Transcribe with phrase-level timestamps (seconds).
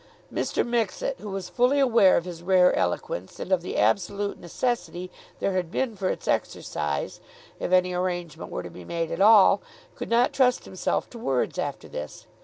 [0.33, 0.65] Mr.
[0.67, 5.53] Mixet, who was fully aware of his rare eloquence and of the absolute necessity there
[5.53, 7.19] had been for its exercise
[7.59, 9.61] if any arrangement were to be made at all,
[9.93, 12.25] could not trust himself to words after this.